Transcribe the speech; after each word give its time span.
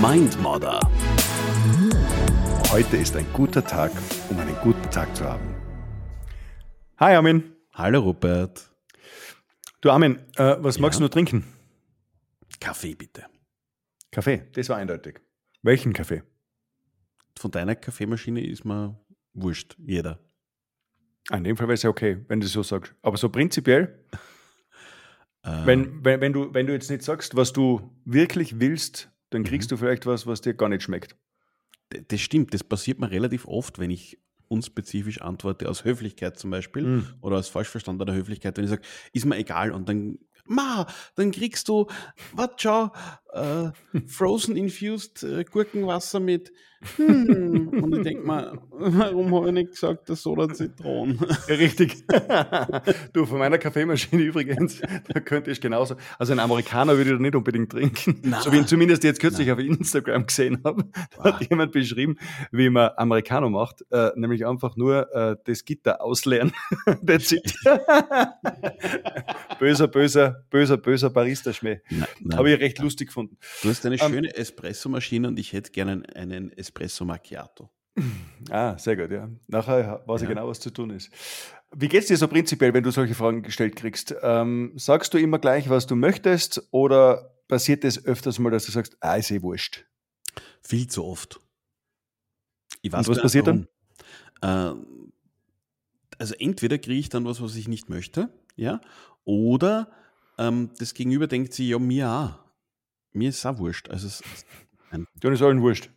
Mindmodder. 0.00 0.80
Heute 2.70 2.96
ist 2.96 3.14
ein 3.16 3.26
guter 3.32 3.64
Tag, 3.64 3.92
um 4.30 4.38
einen 4.38 4.54
guten 4.62 4.90
Tag 4.90 5.14
zu 5.16 5.24
haben. 5.24 5.54
Hi 6.98 7.14
Armin. 7.14 7.52
Hallo 7.72 8.00
Rupert. 8.00 8.70
Du 9.80 9.90
Armin, 9.90 10.18
äh, 10.36 10.56
was 10.58 10.78
magst 10.78 10.98
du 10.98 11.02
nur 11.02 11.10
trinken? 11.10 11.44
Kaffee 12.60 12.94
bitte. 12.94 13.24
Kaffee, 14.10 14.42
das 14.52 14.68
war 14.68 14.76
eindeutig. 14.78 15.20
Welchen 15.62 15.92
Kaffee? 15.92 16.22
Von 17.38 17.50
deiner 17.50 17.74
Kaffeemaschine 17.74 18.44
ist 18.46 18.64
mir 18.64 18.98
wurscht, 19.32 19.76
jeder. 19.78 20.18
Ah, 21.30 21.36
In 21.36 21.44
dem 21.44 21.56
Fall 21.56 21.66
wäre 21.68 21.74
es 21.74 21.82
ja 21.82 21.90
okay, 21.90 22.24
wenn 22.28 22.40
du 22.40 22.46
so 22.46 22.62
sagst. 22.62 22.94
Aber 23.02 23.16
so 23.16 23.28
prinzipiell, 23.28 24.04
Äh, 25.46 25.66
wenn, 25.66 26.02
wenn, 26.02 26.22
wenn, 26.22 26.32
du, 26.32 26.54
wenn 26.54 26.66
du 26.66 26.72
jetzt 26.72 26.88
nicht 26.88 27.02
sagst, 27.02 27.36
was 27.36 27.52
du 27.52 27.90
wirklich 28.06 28.60
willst, 28.60 29.10
dann 29.34 29.44
kriegst 29.44 29.70
du 29.70 29.76
vielleicht 29.76 30.06
was, 30.06 30.26
was 30.26 30.40
dir 30.40 30.54
gar 30.54 30.68
nicht 30.68 30.82
schmeckt. 30.82 31.16
das 32.08 32.20
stimmt, 32.20 32.54
das 32.54 32.64
passiert 32.64 32.98
mir 32.98 33.10
relativ 33.10 33.46
oft, 33.46 33.78
wenn 33.78 33.90
ich 33.90 34.18
unspezifisch 34.48 35.20
antworte, 35.22 35.68
aus 35.68 35.84
Höflichkeit 35.84 36.38
zum 36.38 36.50
Beispiel, 36.50 36.82
Mhm. 36.84 37.06
oder 37.20 37.36
aus 37.38 37.48
falsch 37.48 37.68
verstandener 37.68 38.14
Höflichkeit, 38.14 38.56
wenn 38.56 38.64
ich 38.64 38.70
sage, 38.70 38.82
ist 39.12 39.24
mir 39.26 39.36
egal, 39.36 39.70
und 39.72 39.88
dann, 39.88 40.18
ma, 40.44 40.86
dann 41.14 41.30
kriegst 41.30 41.68
du, 41.68 41.86
was 42.32 42.50
schau, 42.58 42.92
äh, 43.34 43.70
Frozen 44.06 44.56
Infused 44.56 45.22
äh, 45.22 45.44
Gurkenwasser 45.44 46.20
mit, 46.20 46.52
hm, 46.96 47.68
und 47.82 47.96
ich 47.96 48.02
denke 48.02 48.26
mal, 48.26 48.58
warum 48.70 49.34
habe 49.34 49.48
ich 49.48 49.54
nicht 49.54 49.70
gesagt, 49.70 50.08
das 50.08 50.22
Soda 50.22 50.52
Zitron? 50.52 51.18
Ja, 51.48 51.54
richtig. 51.54 52.04
du, 53.12 53.26
von 53.26 53.38
meiner 53.38 53.58
Kaffeemaschine 53.58 54.22
übrigens, 54.22 54.80
da 55.08 55.20
könnte 55.20 55.50
ich 55.50 55.60
genauso. 55.60 55.96
Also 56.18 56.32
einen 56.32 56.40
Amerikaner 56.40 56.96
würde 56.96 57.10
ich 57.10 57.16
da 57.16 57.22
nicht 57.22 57.34
unbedingt 57.34 57.72
trinken. 57.72 58.20
Na. 58.22 58.40
So 58.40 58.52
wie 58.52 58.58
ich 58.58 58.66
zumindest 58.66 59.02
jetzt 59.04 59.20
kürzlich 59.20 59.50
auf 59.50 59.58
Instagram 59.58 60.26
gesehen 60.26 60.60
habe. 60.64 60.84
Da 61.16 61.24
hat 61.24 61.48
jemand 61.48 61.72
beschrieben, 61.72 62.16
wie 62.50 62.68
man 62.68 62.90
Americano 62.96 63.48
macht, 63.48 63.84
äh, 63.90 64.10
nämlich 64.16 64.46
einfach 64.46 64.76
nur 64.76 65.12
äh, 65.14 65.36
das 65.44 65.64
Gitter 65.64 66.02
ausleeren. 66.02 66.52
That's 67.06 67.32
it. 67.32 67.54
böser, 69.58 69.88
böser, 69.88 70.44
böser, 70.50 70.76
böser 70.76 71.10
Barista-Schmäh. 71.10 71.80
Habe 72.34 72.50
ich 72.50 72.60
recht 72.60 72.78
lustig 72.78 73.08
gefunden. 73.08 73.23
Du 73.62 73.68
hast 73.68 73.84
eine 73.86 74.00
Ähm, 74.00 74.12
schöne 74.12 74.34
Espressomaschine 74.36 75.28
und 75.28 75.38
ich 75.38 75.52
hätte 75.52 75.70
gerne 75.72 76.02
einen 76.14 76.52
Espresso 76.52 77.04
Macchiato. 77.04 77.70
Ah, 78.50 78.76
sehr 78.76 78.96
gut, 78.96 79.10
ja. 79.10 79.28
Nachher 79.46 80.02
weiß 80.06 80.22
ich 80.22 80.28
Ja. 80.28 80.34
genau, 80.34 80.48
was 80.48 80.58
zu 80.60 80.70
tun 80.70 80.90
ist. 80.90 81.10
Wie 81.76 81.88
geht's 81.88 82.08
dir 82.08 82.16
so 82.16 82.26
prinzipiell, 82.28 82.74
wenn 82.74 82.82
du 82.82 82.90
solche 82.90 83.14
Fragen 83.14 83.42
gestellt 83.42 83.76
kriegst? 83.76 84.14
Ähm, 84.22 84.72
sagst 84.76 85.14
du 85.14 85.18
immer 85.18 85.38
gleich, 85.38 85.68
was 85.70 85.86
du 85.86 85.94
möchtest, 85.96 86.66
oder 86.72 87.36
passiert 87.48 87.84
es 87.84 88.04
öfters 88.04 88.38
mal, 88.38 88.50
dass 88.50 88.66
du 88.66 88.72
sagst, 88.72 88.96
ah, 89.00 89.16
ist 89.16 89.30
eh 89.30 89.42
wurscht? 89.42 89.84
Viel 90.62 90.86
zu 90.88 91.04
oft. 91.04 91.40
Ich 92.82 92.92
Und 92.92 93.06
was 93.08 93.20
passiert 93.20 93.46
dann? 93.46 93.68
warum. 94.42 94.78
Äh, 94.80 96.16
also 96.18 96.34
entweder 96.38 96.78
kriege 96.78 96.98
ich 97.00 97.08
dann 97.08 97.24
was, 97.24 97.40
was 97.40 97.56
ich 97.56 97.68
nicht 97.68 97.88
möchte, 97.90 98.28
ja, 98.56 98.80
oder 99.24 99.90
ähm, 100.38 100.70
das 100.78 100.94
Gegenüber 100.94 101.26
denkt 101.26 101.54
sich, 101.54 101.68
ja, 101.68 101.78
mir 101.78 102.08
auch. 102.10 102.43
Mir 103.14 103.30
ist 103.30 103.38
es 103.38 103.46
auch 103.46 103.58
wurscht. 103.58 103.88
Also 103.90 104.06
es, 104.08 104.22
Dann 104.90 105.32
ist 105.32 105.42
allen 105.42 105.62
wurscht. 105.62 105.90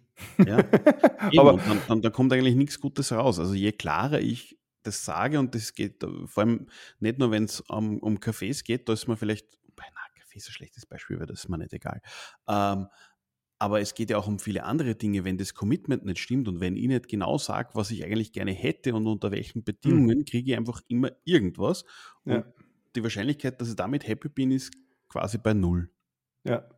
ja, 0.46 0.58
Aber- 1.38 1.58
dann, 1.58 1.82
dann, 1.88 2.02
dann 2.02 2.12
kommt 2.12 2.32
eigentlich 2.34 2.56
nichts 2.56 2.80
Gutes 2.80 3.12
raus. 3.12 3.40
Also 3.40 3.54
je 3.54 3.72
klarer 3.72 4.20
ich 4.22 4.58
das 4.84 5.04
sage 5.04 5.38
und 5.40 5.54
das 5.54 5.74
geht 5.74 6.04
vor 6.26 6.44
allem 6.44 6.68
nicht 7.00 7.20
nur, 7.20 7.30
wenn 7.32 7.44
es 7.44 7.60
um, 7.62 8.00
um 8.00 8.18
Cafés 8.20 8.64
geht, 8.64 8.88
da 8.88 8.94
ist 8.94 9.08
man 9.08 9.18
vielleicht, 9.18 9.46
na, 9.78 9.84
Kaffee 10.18 10.38
ist 10.38 10.48
ein 10.50 10.54
schlechtes 10.54 10.86
Beispiel, 10.86 11.20
weil 11.20 11.26
das 11.26 11.40
ist 11.40 11.50
mir 11.50 11.58
nicht 11.58 11.74
egal. 11.74 12.02
Ähm, 12.48 12.88
aber 13.60 13.82
es 13.82 13.96
geht 13.96 14.12
ja 14.12 14.18
auch 14.18 14.28
um 14.28 14.38
viele 14.40 14.64
andere 14.64 14.96
Dinge, 14.96 15.26
wenn 15.26 15.38
das 15.38 15.56
Commitment 15.56 16.06
nicht 16.06 16.20
stimmt 16.20 16.48
und 16.48 16.60
wenn 16.60 16.76
ich 16.78 16.88
nicht 16.88 17.08
genau 17.10 17.38
sage, 17.40 17.72
was 17.74 17.90
ich 17.92 18.04
eigentlich 18.06 18.32
gerne 18.32 18.52
hätte 18.52 18.94
und 18.94 19.08
unter 19.08 19.32
welchen 19.32 19.64
Bedingungen, 19.64 20.26
kriege 20.26 20.52
ich 20.52 20.58
einfach 20.58 20.82
immer 20.88 21.12
irgendwas. 21.26 21.84
Und 22.24 22.34
Ja. 22.34 22.46
die 22.96 23.02
Wahrscheinlichkeit, 23.04 23.60
dass 23.60 23.70
ich 23.70 23.76
damit 23.76 24.08
happy 24.08 24.30
bin, 24.30 24.52
ist 24.52 24.72
quasi 25.10 25.38
bei 25.40 25.54
null. 25.54 25.90
Ja. 26.44 26.70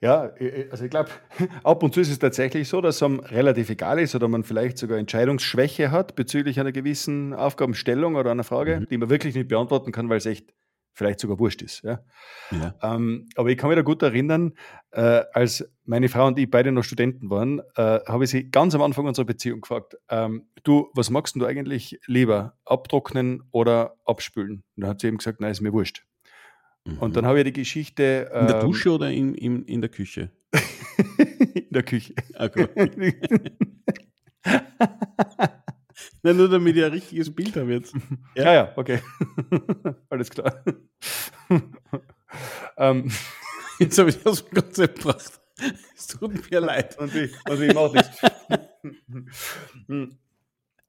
Ja, 0.00 0.26
äh, 0.38 0.68
also 0.70 0.84
ich 0.84 0.90
glaube, 0.90 1.10
ab 1.64 1.82
und 1.82 1.94
zu 1.94 2.00
ist 2.00 2.10
es 2.10 2.18
tatsächlich 2.18 2.68
so, 2.68 2.80
dass 2.80 2.96
es 2.96 3.02
einem 3.02 3.20
relativ 3.20 3.70
egal 3.70 3.98
ist 3.98 4.14
oder 4.14 4.28
man 4.28 4.44
vielleicht 4.44 4.78
sogar 4.78 4.98
Entscheidungsschwäche 4.98 5.90
hat 5.90 6.14
bezüglich 6.14 6.60
einer 6.60 6.72
gewissen 6.72 7.32
Aufgabenstellung 7.34 8.16
oder 8.16 8.30
einer 8.30 8.44
Frage, 8.44 8.80
Mhm. 8.80 8.88
die 8.88 8.98
man 8.98 9.10
wirklich 9.10 9.34
nicht 9.34 9.48
beantworten 9.48 9.92
kann, 9.92 10.08
weil 10.08 10.18
es 10.18 10.26
echt 10.26 10.52
vielleicht 10.96 11.18
sogar 11.18 11.40
wurscht 11.40 11.60
ist. 11.62 11.82
Ja? 11.82 12.04
Ja. 12.52 12.74
Ähm, 12.80 13.26
aber 13.34 13.48
ich 13.48 13.58
kann 13.58 13.68
mich 13.68 13.76
da 13.76 13.82
gut 13.82 14.00
erinnern, 14.02 14.52
äh, 14.92 15.22
als 15.32 15.68
meine 15.84 16.08
Frau 16.08 16.28
und 16.28 16.38
ich 16.38 16.48
beide 16.48 16.70
noch 16.70 16.84
Studenten 16.84 17.30
waren, 17.30 17.60
äh, 17.74 17.98
habe 18.06 18.22
ich 18.24 18.30
sie 18.30 18.48
ganz 18.48 18.76
am 18.76 18.82
Anfang 18.82 19.04
unserer 19.06 19.26
Beziehung 19.26 19.60
gefragt, 19.60 19.96
ähm, 20.08 20.46
du, 20.62 20.90
was 20.94 21.10
magst 21.10 21.34
du 21.34 21.44
eigentlich 21.44 21.98
lieber, 22.06 22.56
abtrocknen 22.64 23.42
oder 23.50 23.96
abspülen? 24.04 24.62
Und 24.76 24.84
da 24.84 24.88
hat 24.90 25.00
sie 25.00 25.08
eben 25.08 25.18
gesagt, 25.18 25.40
nein, 25.40 25.50
ist 25.50 25.60
mir 25.62 25.72
wurscht. 25.72 26.04
Und 27.00 27.16
dann 27.16 27.24
habe 27.24 27.38
ich 27.38 27.44
die 27.44 27.52
Geschichte 27.52 28.30
in 28.32 28.46
der 28.46 28.56
ähm, 28.56 28.60
Dusche 28.60 28.90
oder 28.90 29.10
in, 29.10 29.34
in, 29.34 29.64
in 29.64 29.80
der 29.80 29.90
Küche? 29.90 30.30
in 31.54 31.70
der 31.70 31.82
Küche. 31.82 32.14
Ah, 32.34 32.48
gut. 32.48 32.70
Nein, 32.76 33.14
nur 36.36 36.48
damit 36.48 36.76
ich 36.76 36.84
ein 36.84 36.90
richtiges 36.90 37.34
Bild 37.34 37.56
habe 37.56 37.72
jetzt. 37.72 37.94
ja, 38.36 38.52
ja, 38.52 38.72
okay. 38.76 39.00
Alles 40.10 40.30
klar. 40.30 40.62
ähm, 42.76 43.10
Jetzt 43.78 43.98
habe 43.98 44.10
ich 44.10 44.16
das 44.16 44.26
aus 44.26 44.44
dem 44.44 44.62
Konzept 44.62 44.98
gebracht. 44.98 45.40
Es 45.96 46.06
tut 46.06 46.50
mir 46.50 46.60
leid. 46.60 46.98
und 46.98 47.14
wie, 47.14 47.30
und 47.48 47.60
wie 47.60 47.72
macht 47.72 47.96
das? 47.96 48.10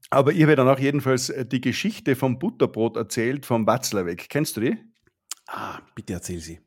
Aber 0.09 0.33
ich 0.33 0.44
habe 0.44 0.56
danach 0.56 0.79
jedenfalls 0.79 1.29
äh, 1.29 1.45
die 1.45 1.62
Geschichte 1.62 2.16
vom 2.16 2.39
Butterbrot 2.39 2.97
erzählt, 2.97 3.45
vom 3.45 3.66
Watzlawick. 3.66 4.29
Kennst 4.29 4.57
du 4.57 4.62
die? 4.62 4.77
Ah, 5.47 5.79
bitte 5.95 6.13
erzähl 6.13 6.39
sie. 6.39 6.59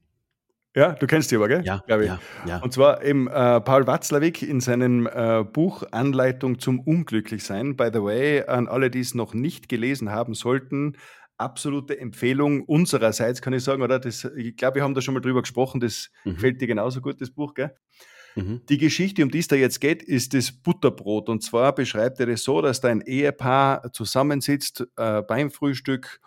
Ja, 0.76 0.92
du 0.92 1.06
kennst 1.06 1.30
die 1.30 1.36
aber, 1.36 1.48
gell? 1.48 1.64
Ja, 1.64 1.82
ja, 1.88 2.20
ja. 2.46 2.58
Und 2.58 2.72
zwar 2.72 3.02
eben 3.02 3.26
äh, 3.26 3.60
Paul 3.60 3.86
Watzlawick 3.86 4.42
in 4.42 4.60
seinem 4.60 5.06
äh, 5.06 5.42
Buch 5.42 5.82
Anleitung 5.90 6.58
zum 6.60 6.78
Unglücklichsein. 6.80 7.74
By 7.76 7.90
the 7.92 8.02
way, 8.02 8.44
an 8.44 8.68
alle, 8.68 8.90
die 8.90 9.00
es 9.00 9.14
noch 9.14 9.34
nicht 9.34 9.68
gelesen 9.68 10.10
haben 10.10 10.34
sollten, 10.34 10.96
absolute 11.36 11.98
Empfehlung 11.98 12.62
unsererseits, 12.64 13.42
kann 13.42 13.54
ich 13.54 13.64
sagen, 13.64 13.82
oder? 13.82 13.98
Das, 13.98 14.24
ich 14.36 14.56
glaube, 14.56 14.76
wir 14.76 14.82
haben 14.84 14.94
da 14.94 15.00
schon 15.00 15.14
mal 15.14 15.20
drüber 15.20 15.40
gesprochen, 15.42 15.80
das 15.80 16.10
Mhm. 16.24 16.34
gefällt 16.34 16.60
dir 16.60 16.66
genauso 16.68 17.00
gut, 17.00 17.20
das 17.20 17.30
Buch, 17.30 17.54
gell? 17.54 17.74
Mhm. 18.36 18.60
Die 18.68 18.78
Geschichte, 18.78 19.22
um 19.24 19.30
die 19.30 19.38
es 19.38 19.48
da 19.48 19.56
jetzt 19.56 19.80
geht, 19.80 20.02
ist 20.02 20.34
das 20.34 20.52
Butterbrot. 20.52 21.28
Und 21.28 21.42
zwar 21.42 21.74
beschreibt 21.74 22.20
er 22.20 22.26
das 22.26 22.44
so, 22.44 22.60
dass 22.62 22.80
da 22.80 22.88
ein 22.88 23.00
Ehepaar 23.00 23.92
zusammensitzt 23.92 24.86
äh, 24.96 25.22
beim 25.22 25.50
Frühstück 25.50 26.20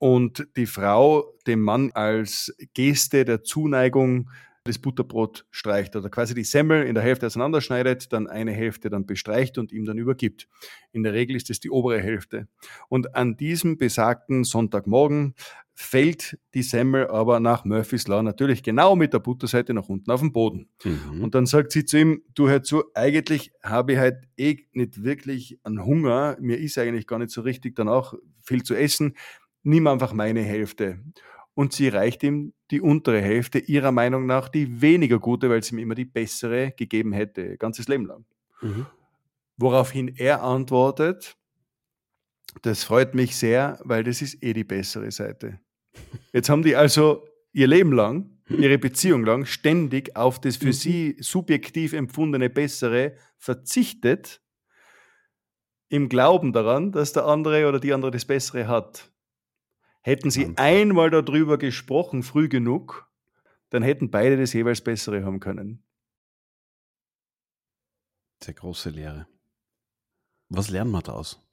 und 0.00 0.48
die 0.56 0.66
Frau 0.66 1.34
dem 1.46 1.60
Mann 1.60 1.92
als 1.92 2.56
Geste 2.72 3.26
der 3.26 3.42
Zuneigung 3.42 4.30
das 4.64 4.78
Butterbrot 4.78 5.46
streicht 5.50 5.94
oder 5.96 6.08
quasi 6.10 6.34
die 6.34 6.44
Semmel 6.44 6.86
in 6.86 6.94
der 6.94 7.04
Hälfte 7.04 7.26
auseinanderschneidet, 7.26 8.12
dann 8.12 8.26
eine 8.26 8.52
Hälfte 8.52 8.90
dann 8.90 9.06
bestreicht 9.06 9.58
und 9.58 9.72
ihm 9.72 9.84
dann 9.84 9.98
übergibt. 9.98 10.48
In 10.92 11.02
der 11.02 11.12
Regel 11.12 11.36
ist 11.36 11.50
es 11.50 11.60
die 11.60 11.70
obere 11.70 12.00
Hälfte. 12.00 12.48
Und 12.88 13.14
an 13.14 13.36
diesem 13.36 13.78
besagten 13.78 14.44
Sonntagmorgen 14.44 15.34
fällt 15.74 16.38
die 16.52 16.62
Semmel 16.62 17.08
aber 17.08 17.40
nach 17.40 17.64
Murphy's 17.64 18.06
Law 18.06 18.22
natürlich 18.22 18.62
genau 18.62 18.96
mit 18.96 19.14
der 19.14 19.18
Butterseite 19.18 19.72
nach 19.72 19.88
unten 19.88 20.10
auf 20.10 20.20
den 20.20 20.32
Boden. 20.32 20.68
Mhm. 20.84 21.24
Und 21.24 21.34
dann 21.34 21.46
sagt 21.46 21.72
sie 21.72 21.86
zu 21.86 21.98
ihm, 21.98 22.22
du 22.34 22.50
hör 22.50 22.62
zu, 22.62 22.84
eigentlich 22.94 23.52
habe 23.62 23.94
ich 23.94 23.98
halt 23.98 24.28
eh 24.36 24.58
nicht 24.72 25.02
wirklich 25.02 25.58
einen 25.62 25.84
Hunger, 25.84 26.36
mir 26.38 26.58
ist 26.58 26.76
eigentlich 26.76 27.06
gar 27.06 27.18
nicht 27.18 27.30
so 27.30 27.40
richtig 27.40 27.76
danach 27.76 28.12
viel 28.42 28.62
zu 28.62 28.74
essen, 28.74 29.14
nimm 29.62 29.86
einfach 29.86 30.12
meine 30.12 30.42
Hälfte. 30.42 31.00
Und 31.54 31.72
sie 31.72 31.88
reicht 31.88 32.22
ihm 32.22 32.54
die 32.70 32.80
untere 32.80 33.20
Hälfte, 33.20 33.58
ihrer 33.58 33.92
Meinung 33.92 34.26
nach 34.26 34.48
die 34.48 34.80
weniger 34.80 35.18
gute, 35.18 35.50
weil 35.50 35.62
sie 35.62 35.74
ihm 35.74 35.78
immer 35.78 35.94
die 35.94 36.04
bessere 36.04 36.72
gegeben 36.72 37.12
hätte, 37.12 37.56
ganzes 37.58 37.88
Leben 37.88 38.06
lang. 38.06 38.24
Mhm. 38.62 38.86
Woraufhin 39.56 40.08
er 40.16 40.42
antwortet, 40.42 41.36
das 42.62 42.84
freut 42.84 43.14
mich 43.14 43.36
sehr, 43.36 43.78
weil 43.84 44.04
das 44.04 44.22
ist 44.22 44.42
eh 44.42 44.52
die 44.52 44.64
bessere 44.64 45.10
Seite. 45.10 45.60
Jetzt 46.32 46.48
haben 46.48 46.62
die 46.62 46.76
also 46.76 47.26
ihr 47.52 47.66
Leben 47.66 47.92
lang, 47.92 48.38
ihre 48.48 48.78
Beziehung 48.78 49.24
lang, 49.24 49.44
ständig 49.44 50.16
auf 50.16 50.40
das 50.40 50.56
für 50.56 50.66
Mhm. 50.66 50.72
sie 50.72 51.16
subjektiv 51.20 51.92
empfundene 51.92 52.48
Bessere 52.48 53.16
verzichtet, 53.38 54.40
im 55.88 56.08
Glauben 56.08 56.52
daran, 56.52 56.92
dass 56.92 57.12
der 57.12 57.26
andere 57.26 57.68
oder 57.68 57.80
die 57.80 57.92
andere 57.92 58.12
das 58.12 58.24
Bessere 58.24 58.68
hat. 58.68 59.10
Hätten 60.02 60.30
sie 60.30 60.56
einmal 60.56 61.10
darüber 61.10 61.58
gesprochen, 61.58 62.22
früh 62.22 62.48
genug, 62.48 63.10
dann 63.68 63.82
hätten 63.82 64.10
beide 64.10 64.36
das 64.36 64.52
jeweils 64.52 64.80
Bessere 64.80 65.24
haben 65.24 65.40
können. 65.40 65.84
Sehr 68.42 68.54
große 68.54 68.90
Lehre. 68.90 69.26
Was 70.48 70.70
lernen 70.70 70.90
wir 70.90 71.02
daraus? 71.02 71.46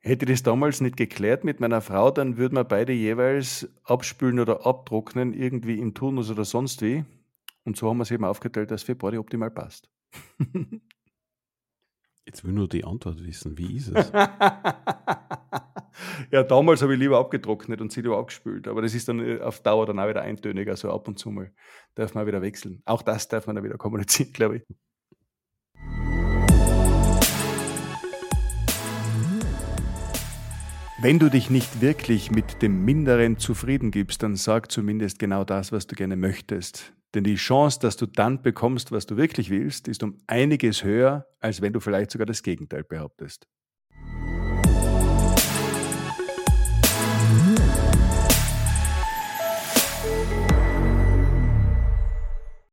Hätte 0.00 0.26
ich 0.26 0.30
das 0.30 0.42
damals 0.44 0.80
nicht 0.80 0.96
geklärt 0.96 1.42
mit 1.42 1.58
meiner 1.58 1.80
Frau, 1.80 2.10
dann 2.10 2.36
würden 2.36 2.54
wir 2.54 2.64
beide 2.64 2.92
jeweils 2.92 3.68
abspülen 3.82 4.38
oder 4.38 4.64
abtrocknen, 4.64 5.32
irgendwie 5.32 5.80
im 5.80 5.94
Turnus 5.94 6.30
oder 6.30 6.44
sonst 6.44 6.82
wie. 6.82 7.04
Und 7.64 7.76
so 7.76 7.88
haben 7.88 7.96
wir 7.96 8.02
es 8.02 8.12
eben 8.12 8.24
aufgeteilt, 8.24 8.70
dass 8.70 8.84
für 8.84 8.94
beide 8.94 9.18
optimal 9.18 9.50
passt. 9.50 9.90
Jetzt 12.24 12.44
will 12.44 12.52
nur 12.52 12.68
die 12.68 12.84
Antwort 12.84 13.24
wissen. 13.24 13.58
Wie 13.58 13.76
ist 13.76 13.88
es? 13.88 14.12
ja, 16.30 16.42
damals 16.42 16.82
habe 16.82 16.94
ich 16.94 17.00
lieber 17.00 17.18
abgetrocknet 17.18 17.80
und 17.80 17.92
sie 17.92 18.02
lieber 18.02 18.18
abgespült. 18.18 18.68
Aber 18.68 18.82
das 18.82 18.94
ist 18.94 19.08
dann 19.08 19.20
äh, 19.20 19.40
auf 19.40 19.60
Dauer 19.60 19.86
dann 19.86 19.98
auch 19.98 20.08
wieder 20.08 20.22
eintönig. 20.22 20.68
Also 20.68 20.90
ab 20.90 21.08
und 21.08 21.18
zu 21.18 21.30
mal 21.30 21.52
darf 21.94 22.14
man 22.14 22.26
wieder 22.26 22.42
wechseln. 22.42 22.82
Auch 22.84 23.02
das 23.02 23.28
darf 23.28 23.46
man 23.46 23.56
dann 23.56 23.64
wieder 23.64 23.78
kommunizieren, 23.78 24.32
glaube 24.32 24.56
ich. 24.56 24.62
Wenn 30.98 31.18
du 31.18 31.28
dich 31.28 31.50
nicht 31.50 31.82
wirklich 31.82 32.30
mit 32.30 32.62
dem 32.62 32.84
Minderen 32.84 33.38
zufrieden 33.38 33.90
gibst, 33.90 34.22
dann 34.22 34.34
sag 34.34 34.72
zumindest 34.72 35.18
genau 35.18 35.44
das, 35.44 35.70
was 35.70 35.86
du 35.86 35.94
gerne 35.94 36.16
möchtest. 36.16 36.94
Denn 37.14 37.22
die 37.22 37.36
Chance, 37.36 37.78
dass 37.80 37.96
du 37.96 38.06
dann 38.06 38.42
bekommst, 38.42 38.92
was 38.92 39.06
du 39.06 39.16
wirklich 39.16 39.50
willst, 39.50 39.88
ist 39.88 40.02
um 40.02 40.18
einiges 40.26 40.84
höher, 40.84 41.26
als 41.38 41.60
wenn 41.60 41.72
du 41.72 41.80
vielleicht 41.80 42.10
sogar 42.10 42.26
das 42.26 42.42
Gegenteil 42.42 42.82
behauptest. 42.82 43.46